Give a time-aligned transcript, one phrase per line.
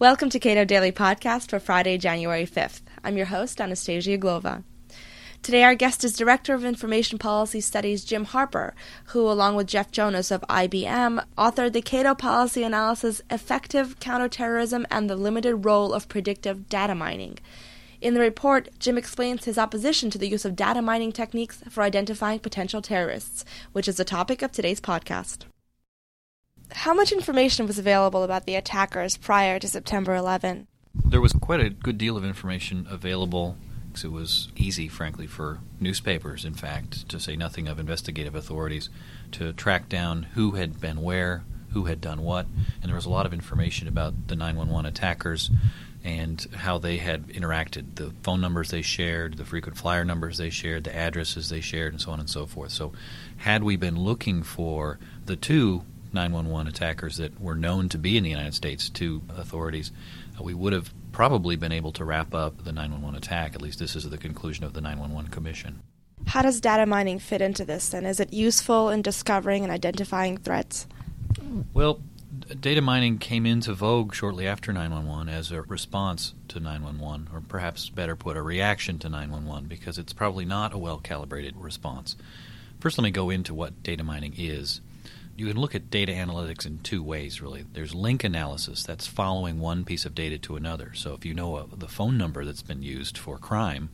[0.00, 2.82] Welcome to Cato Daily Podcast for Friday, January 5th.
[3.02, 4.62] I'm your host, Anastasia Uglova.
[5.42, 8.76] Today, our guest is Director of Information Policy Studies Jim Harper,
[9.06, 15.10] who, along with Jeff Jonas of IBM, authored the Cato Policy Analysis Effective Counterterrorism and
[15.10, 17.36] the Limited Role of Predictive Data Mining.
[18.00, 21.82] In the report, Jim explains his opposition to the use of data mining techniques for
[21.82, 25.46] identifying potential terrorists, which is the topic of today's podcast.
[26.72, 30.66] How much information was available about the attackers prior to September 11?
[31.04, 33.56] There was quite a good deal of information available
[33.88, 38.90] because it was easy, frankly, for newspapers, in fact, to say nothing of investigative authorities,
[39.32, 42.46] to track down who had been where, who had done what,
[42.82, 45.50] and there was a lot of information about the 911 attackers
[46.04, 50.50] and how they had interacted the phone numbers they shared, the frequent flyer numbers they
[50.50, 52.70] shared, the addresses they shared, and so on and so forth.
[52.70, 52.92] So,
[53.38, 58.24] had we been looking for the two 911 attackers that were known to be in
[58.24, 59.92] the United States to authorities,
[60.38, 63.54] uh, we would have probably been able to wrap up the 911 attack.
[63.54, 65.82] At least, this is the conclusion of the 911 Commission.
[66.26, 70.36] How does data mining fit into this and Is it useful in discovering and identifying
[70.36, 70.86] threats?
[71.72, 72.00] Well,
[72.60, 77.88] data mining came into vogue shortly after 911 as a response to 911, or perhaps
[77.88, 82.16] better put, a reaction to 911, because it's probably not a well calibrated response.
[82.80, 84.80] First, let me go into what data mining is.
[85.38, 87.64] You can look at data analytics in two ways, really.
[87.72, 90.94] There's link analysis, that's following one piece of data to another.
[90.94, 93.88] So if you know a, the phone number that's been used for crime,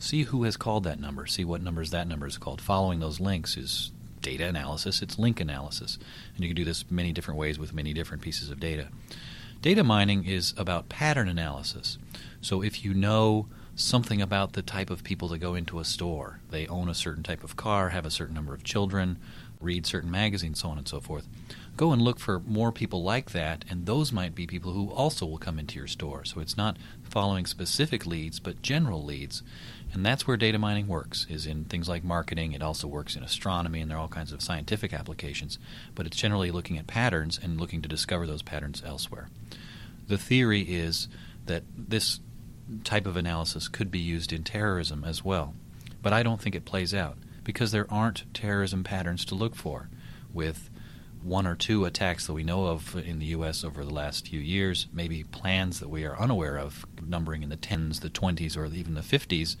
[0.00, 2.60] see who has called that number, see what numbers that number is called.
[2.60, 6.00] Following those links is data analysis, it's link analysis.
[6.34, 8.88] And you can do this many different ways with many different pieces of data.
[9.62, 11.96] Data mining is about pattern analysis.
[12.40, 13.46] So if you know
[13.76, 17.22] something about the type of people that go into a store, they own a certain
[17.22, 19.16] type of car, have a certain number of children,
[19.60, 21.28] read certain magazines, so on and so forth.
[21.76, 25.24] Go and look for more people like that, and those might be people who also
[25.26, 26.24] will come into your store.
[26.24, 29.42] So it's not following specific leads, but general leads.
[29.92, 32.52] And that's where data mining works, is in things like marketing.
[32.52, 35.58] It also works in astronomy, and there are all kinds of scientific applications.
[35.94, 39.28] But it's generally looking at patterns and looking to discover those patterns elsewhere.
[40.08, 41.08] The theory is
[41.46, 42.20] that this
[42.84, 45.54] type of analysis could be used in terrorism as well.
[46.02, 47.16] But I don't think it plays out
[47.48, 49.88] because there aren't terrorism patterns to look for
[50.34, 50.68] with
[51.22, 53.64] one or two attacks that we know of in the U.S.
[53.64, 57.56] over the last few years, maybe plans that we are unaware of, numbering in the
[57.56, 59.56] 10s, the 20s, or even the 50s,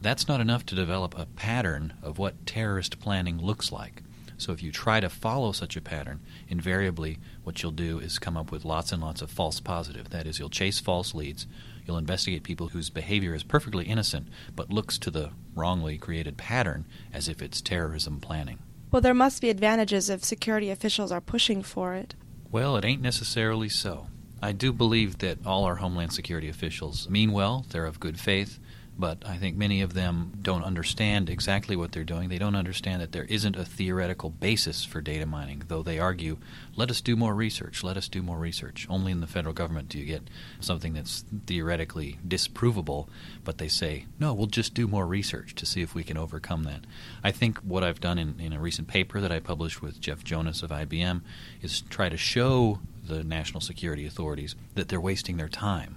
[0.00, 4.04] that's not enough to develop a pattern of what terrorist planning looks like.
[4.38, 8.36] So if you try to follow such a pattern, invariably what you'll do is come
[8.36, 10.10] up with lots and lots of false positive.
[10.10, 11.48] That is, you'll chase false leads.
[11.86, 16.86] You'll investigate people whose behavior is perfectly innocent but looks to the wrongly created pattern
[17.12, 18.58] as if it's terrorism planning.
[18.90, 22.14] Well, there must be advantages if security officials are pushing for it.
[22.50, 24.08] Well, it ain't necessarily so.
[24.42, 28.58] I do believe that all our Homeland Security officials mean well, they're of good faith,
[28.98, 32.28] but I think many of them don't understand exactly what they're doing.
[32.28, 36.38] They don't understand that there isn't a theoretical basis for data mining, though they argue,
[36.76, 38.86] let us do more research, let us do more research.
[38.88, 40.22] Only in the federal government do you get
[40.60, 43.08] something that's theoretically disprovable,
[43.44, 46.64] but they say, no, we'll just do more research to see if we can overcome
[46.64, 46.84] that.
[47.22, 50.24] I think what I've done in, in a recent paper that I published with Jeff
[50.24, 51.20] Jonas of IBM
[51.60, 55.96] is try to show the national security authorities that they're wasting their time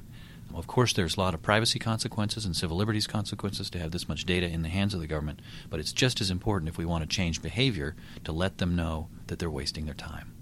[0.53, 4.07] of course, there's a lot of privacy consequences and civil liberties consequences to have this
[4.07, 6.85] much data in the hands of the government, but it's just as important if we
[6.85, 10.33] want to change behavior to let them know that they're wasting their time.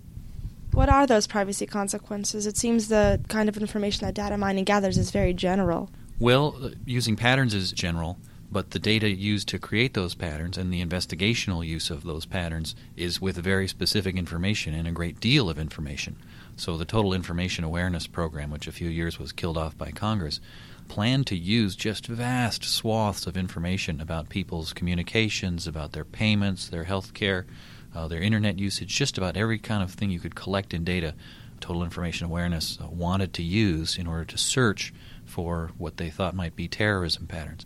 [0.71, 2.45] What are those privacy consequences?
[2.45, 5.89] It seems the kind of information that data mining gathers is very general.
[6.19, 8.17] Well, uh, using patterns is general,
[8.51, 12.75] but the data used to create those patterns and the investigational use of those patterns
[12.95, 16.15] is with very specific information and a great deal of information.
[16.55, 20.39] So the Total Information Awareness Program, which a few years was killed off by Congress,
[20.87, 26.85] planned to use just vast swaths of information about people's communications, about their payments, their
[26.85, 27.45] health care,
[27.93, 31.13] uh, their internet usage, just about every kind of thing you could collect in data.
[31.59, 34.93] Total Information Awareness uh, wanted to use in order to search
[35.25, 37.65] for what they thought might be terrorism patterns.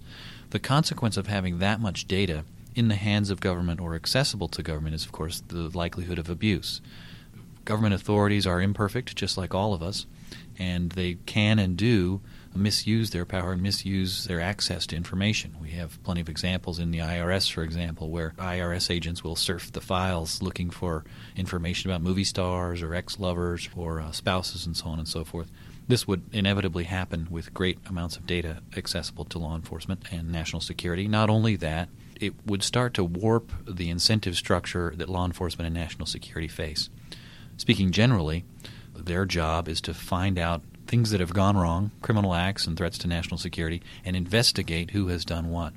[0.51, 2.45] The consequence of having that much data
[2.75, 6.29] in the hands of government or accessible to government is, of course, the likelihood of
[6.29, 6.81] abuse
[7.65, 10.05] government authorities are imperfect, just like all of us,
[10.57, 12.21] and they can and do
[12.53, 15.55] misuse their power and misuse their access to information.
[15.61, 19.71] We have plenty of examples in the IRS, for example, where IRS agents will surf
[19.71, 21.05] the files looking for
[21.37, 25.23] information about movie stars or ex lovers or uh, spouses and so on and so
[25.23, 25.49] forth.
[25.87, 30.61] This would inevitably happen with great amounts of data accessible to law enforcement and national
[30.61, 31.07] security.
[31.07, 31.89] Not only that,
[32.19, 36.89] it would start to warp the incentive structure that law enforcement and national security face.
[37.57, 38.45] Speaking generally,
[38.95, 42.97] their job is to find out things that have gone wrong, criminal acts and threats
[42.99, 45.73] to national security, and investigate who has done what.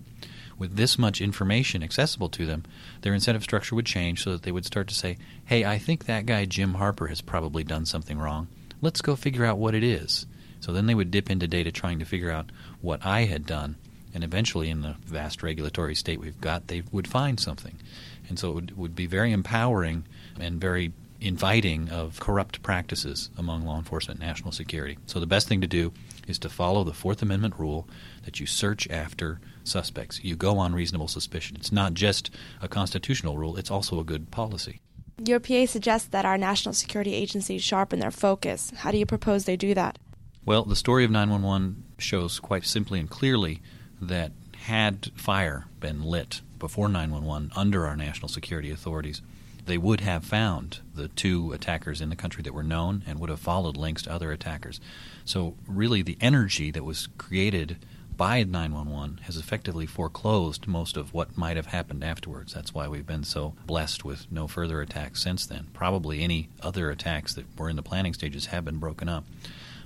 [0.58, 2.64] With this much information accessible to them,
[3.02, 5.16] their incentive structure would change so that they would start to say,
[5.46, 8.48] hey, I think that guy Jim Harper has probably done something wrong.
[8.84, 10.26] Let's go figure out what it is.
[10.60, 12.52] So then they would dip into data trying to figure out
[12.82, 13.76] what I had done.
[14.12, 17.80] And eventually, in the vast regulatory state we've got, they would find something.
[18.28, 20.04] And so it would, would be very empowering
[20.38, 24.98] and very inviting of corrupt practices among law enforcement and national security.
[25.06, 25.94] So the best thing to do
[26.28, 27.88] is to follow the Fourth Amendment rule
[28.26, 30.22] that you search after suspects.
[30.22, 31.56] You go on reasonable suspicion.
[31.58, 34.82] It's not just a constitutional rule, it's also a good policy.
[35.22, 38.72] Your PA suggests that our national security agencies sharpen their focus.
[38.78, 39.98] How do you propose they do that?
[40.44, 43.62] Well, the story of 911 shows quite simply and clearly
[44.00, 44.32] that
[44.64, 49.22] had fire been lit before 911 under our national security authorities,
[49.66, 53.30] they would have found the two attackers in the country that were known and would
[53.30, 54.80] have followed links to other attackers.
[55.24, 57.78] So, really, the energy that was created
[58.16, 62.54] by 911 has effectively foreclosed most of what might have happened afterwards.
[62.54, 65.68] That's why we've been so blessed with no further attacks since then.
[65.72, 69.24] Probably any other attacks that were in the planning stages have been broken up.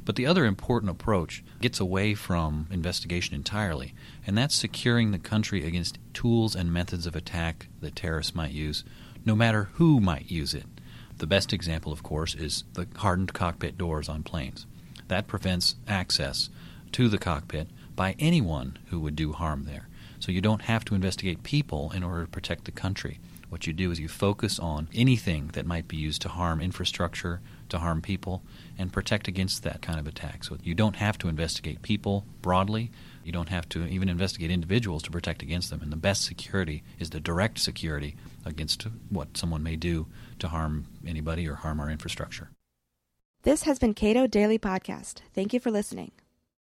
[0.05, 3.95] But the other important approach gets away from investigation entirely,
[4.27, 8.85] and that's securing the country against tools and methods of attack that terrorists might use
[9.25, 10.67] no matter who might use it.
[11.19, 14.67] The best example, of course, is the hardened cockpit doors on planes.
[15.09, 16.49] That prevents access
[16.93, 17.69] to the cockpit
[17.99, 19.89] by anyone who would do harm there.
[20.21, 23.19] So you don't have to investigate people in order to protect the country.
[23.49, 27.41] What you do is you focus on anything that might be used to harm infrastructure,
[27.71, 28.45] to harm people,
[28.79, 30.45] and protect against that kind of attack.
[30.45, 32.93] So you don't have to investigate people broadly.
[33.25, 35.83] You don't have to even investigate individuals to protect against them.
[35.83, 38.15] And the best security is the direct security
[38.45, 40.07] against what someone may do
[40.39, 42.51] to harm anybody or harm our infrastructure.
[43.43, 45.23] This has been Cato Daily Podcast.
[45.35, 46.13] Thank you for listening.